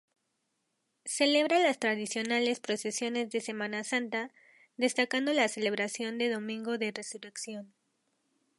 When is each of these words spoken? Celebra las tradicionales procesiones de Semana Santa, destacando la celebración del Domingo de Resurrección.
Celebra 1.05 1.59
las 1.59 1.77
tradicionales 1.77 2.59
procesiones 2.59 3.29
de 3.29 3.39
Semana 3.39 3.83
Santa, 3.83 4.31
destacando 4.75 5.31
la 5.31 5.47
celebración 5.47 6.17
del 6.17 6.31
Domingo 6.33 6.79
de 6.79 6.91
Resurrección. 6.91 7.71